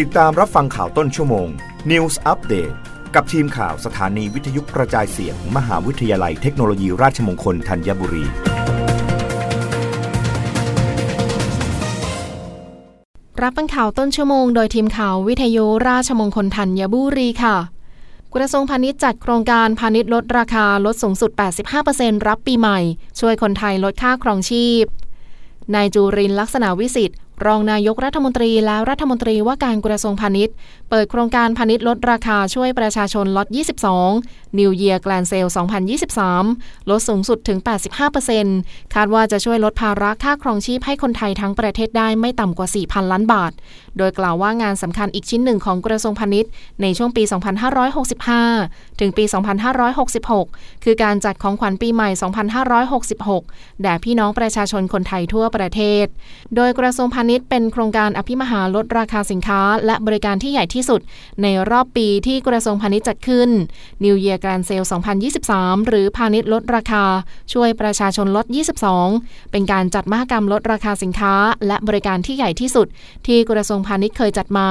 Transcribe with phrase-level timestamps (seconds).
[0.00, 1.48] ติดตามรับฟังข่าวต้นชั่วโมง
[1.90, 2.74] News Update
[3.14, 8.24] กับทีมข่าวสถานีวิทยุกระจายเสียงมมหาวิทยาลัยเทคโนโลยีราชมงคลธัญบุรี
[13.42, 17.56] รับฟังข่าวต้นชั่วโมงโดยทีมข่าววิทยุราชมงคลธัญบุรีค่ะ
[18.34, 21.30] กระทรวงพาณิชย์จัดโครงการพาณิชย์ลดราคาลดสูงสุด
[21.78, 22.78] 85%รับปีใหม่
[23.20, 24.84] ช่วยคนไทยลดค่าครองชีพ
[25.74, 30.54] นายจูรินลักษณะวิสิทธิ์รองนายกรัฐมนตรีและรัฐมนตรีว่าการกระทรวงพาณิชย์
[30.90, 33.46] เปิดโครงการพาณิชย์ลดราคาช่วยประชาชนลด
[34.02, 35.50] 22 New Year Grand Sale
[36.18, 37.58] 2023 ลดสูงสุดถึง
[38.26, 43.52] 85%คาดว่าจะช่วยลดภาระค่าครองชีพให้คนไทยทั้งประเทศได้ไม่ต่ำกว่า 4,000 ล้านบาท
[43.98, 46.50] โดยกล่าวว่างานสำคัญอีกชิ้นหนึ่งของกระทรวงพาณิชย์
[46.82, 47.22] ในช่วงปี
[48.12, 49.24] 2565 ถึงปี
[50.04, 52.10] 2566 คือการจัดของขวัญปีใหม่
[52.96, 56.06] 2566 แด่พี่น้องประชาชนคนไทยทั่วประเทศ
[56.56, 61.00] โดยกระทรวงพาณิชย์เป็นโครงการอภิมหาลดราคาสินค้า และบริการที่ใหญ่ที่สุด
[61.42, 63.48] ในรอบปีที่กระทรวงพาณิชย์จัดขึ้น
[64.04, 64.86] New Year Grand Sale
[65.36, 67.04] 2023 หรือพาณิชย์ลดราคา
[67.52, 68.46] ช่วยประชาชนลด
[68.98, 71.34] 22 เป็นการจัดมหกรรมลดราคาสินค้า
[71.66, 72.86] และบริการที่ใหญ่ที่สุด
[73.26, 74.68] ที่กระทรวงพาณิชย์เคยจัดมา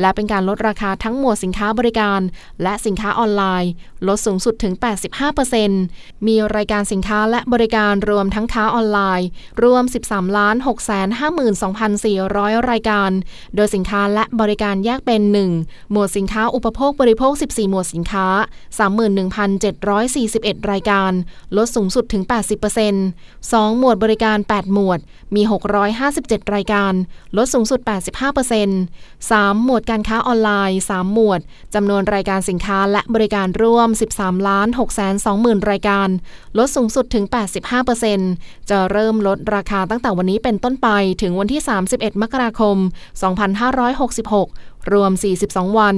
[0.00, 2.20] และเป็นการลดราคาทั้งหมวดสินค้าบริการ
[2.62, 3.70] และสินค้าออนไลน์
[4.08, 4.74] ลดสูงสุดถึง
[5.50, 9.28] 85%มีรายการสินค้าและบริการรวมทั้งค้าออนไลน์
[9.64, 10.88] รวม 13ล้าน6
[11.98, 13.10] 52,400 รายการ
[13.56, 15.22] โดยสินค้าและบริการแยกเป็น
[15.56, 18.26] 1 หมวดสินค้าอุปโภคบริโภค 14 หมวดสินค้า
[19.48, 21.12] 31,741 รายการ
[21.56, 22.22] ลดสูงสุดถึง
[23.02, 24.98] 80% 2 หมวดบริการ 8 หมวด
[25.34, 25.42] มี
[25.98, 26.92] 657 รายการ
[27.36, 27.80] ลดสูงสุด
[28.52, 31.40] 85% 3 หมวดการค้าออนไลน์ 3 หมวด
[31.74, 36.08] จำนวนรายการสินค้าและบริการร่วม 13ล้าน6 2 0 0 0 0รายการ
[36.58, 37.24] ลดสูงสุดถึง
[37.96, 40.88] 85%จะเริ่มลดราคาตั้งแต่วันนี้เป็นต้นไป
[41.22, 42.76] ถึงวันที่31 มกราคม
[43.64, 45.12] 2566 รวม
[45.44, 45.96] 42 วัน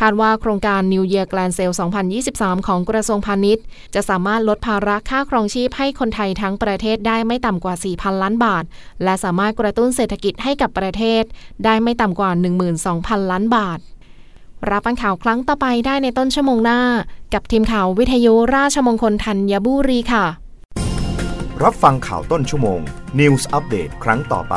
[0.00, 1.74] คาดว่าโครงการ New Year Grand Sale
[2.20, 8.64] 2023 ของกระทรวงพาณิชย์ จะสามารถลดภาระค่าครองชีพให้คนไทยทั้งประเทศได้ไม่ต่ำกว่า 4,000 ล้านบาท
[9.04, 11.22] และสามารถกระตุ้นเศรษฐกิจให้กับประเทศ
[11.64, 12.30] ได้ไม่ต่ำกว่า
[12.80, 13.78] 12,000 ล้านบาท
[14.70, 16.80] รับฟังข่าวครั้งต่อไปได้ในต้นชั่วโมงหน้า
[17.34, 20.24] กับทีมข่าววิทยุราชมงคลธัญบุรีค่ะ
[21.62, 22.80] รับฟังข่าวต้นชั่วโมง
[23.20, 24.56] News อัปเดตครั้งต่อไป